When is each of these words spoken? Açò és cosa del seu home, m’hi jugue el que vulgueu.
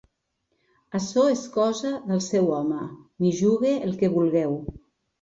Açò 0.99 1.25
és 1.33 1.43
cosa 1.59 1.93
del 2.09 2.25
seu 2.31 2.51
home, 2.57 2.83
m’hi 3.23 3.37
jugue 3.45 3.79
el 3.89 3.99
que 4.03 4.15
vulgueu. 4.19 4.63